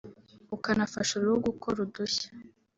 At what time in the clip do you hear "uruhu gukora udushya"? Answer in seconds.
1.15-2.29